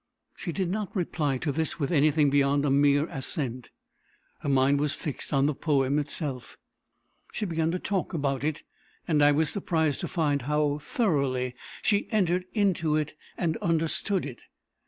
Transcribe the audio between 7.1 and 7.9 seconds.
She began to